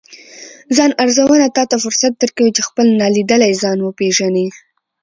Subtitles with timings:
[0.75, 4.47] ځان ارزونه تاته فرصت درکوي، چې خپل نالیدلی ځان وپیژنې